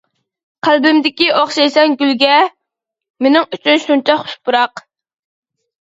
[0.67, 2.39] قەلبىمدىكى ئوخشايسەن گۈلگە،
[3.27, 4.87] مېنىڭ ئۈچۈن شۇنچە خۇش پۇراق.